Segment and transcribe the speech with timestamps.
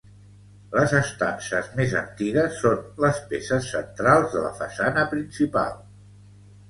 [0.75, 5.81] Les estances més antigues són les peces centrals de la façana principal.